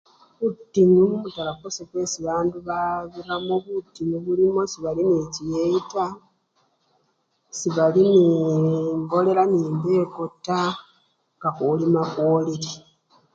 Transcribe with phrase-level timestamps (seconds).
[0.41, 6.17] Butinyu mumutala kwase bwesi bandu babiramo, butinyu bulimo sebali nechiyeyi taa,
[7.59, 10.71] sebali nembolela nembeko taa
[11.37, 12.71] nga khulima khwolile.